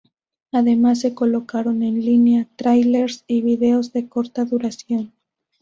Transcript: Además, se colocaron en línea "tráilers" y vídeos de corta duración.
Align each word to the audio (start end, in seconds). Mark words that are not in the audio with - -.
Además, 0.51 0.99
se 1.01 1.13
colocaron 1.13 1.83
en 1.83 2.03
línea 2.03 2.47
"tráilers" 2.55 3.23
y 3.27 3.43
vídeos 3.43 3.93
de 3.93 4.09
corta 4.09 4.45
duración. 4.45 5.13